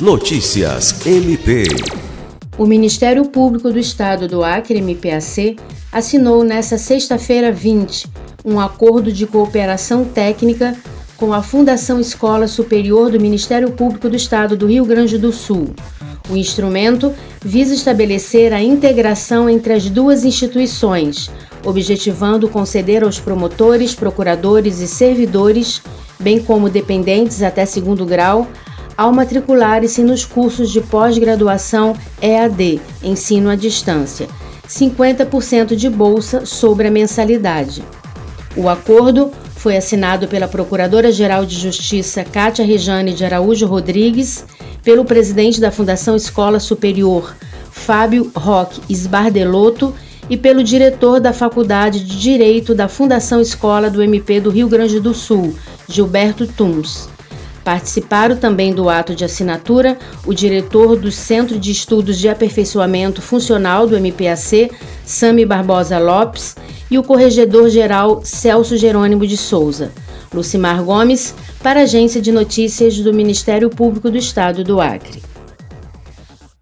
[0.00, 1.64] Notícias MP.
[2.56, 5.58] O Ministério Público do Estado do Acre, MPAC,
[5.90, 8.06] assinou nesta sexta-feira 20
[8.44, 10.76] um acordo de cooperação técnica
[11.16, 15.74] com a Fundação Escola Superior do Ministério Público do Estado do Rio Grande do Sul.
[16.30, 17.12] O instrumento
[17.44, 21.28] visa estabelecer a integração entre as duas instituições,
[21.64, 25.82] objetivando conceder aos promotores, procuradores e servidores,
[26.20, 28.46] bem como dependentes até segundo grau,
[28.98, 34.26] ao matricularem-se nos cursos de pós-graduação EAD, ensino à distância,
[34.66, 37.84] 50% de bolsa sobre a mensalidade.
[38.56, 44.44] O acordo foi assinado pela Procuradora-Geral de Justiça Cátia Rejane de Araújo Rodrigues,
[44.82, 47.36] pelo presidente da Fundação Escola Superior,
[47.70, 49.94] Fábio Roque Esbardelotto,
[50.28, 54.98] e pelo diretor da Faculdade de Direito da Fundação Escola do MP do Rio Grande
[54.98, 55.54] do Sul,
[55.88, 57.08] Gilberto Tuns.
[57.64, 63.86] Participaram também do ato de assinatura o diretor do Centro de Estudos de Aperfeiçoamento Funcional
[63.86, 64.70] do MPAC,
[65.04, 66.56] Sami Barbosa Lopes,
[66.90, 69.92] e o corregedor-geral Celso Jerônimo de Souza.
[70.32, 75.27] Lucimar Gomes, para a Agência de Notícias do Ministério Público do Estado do Acre.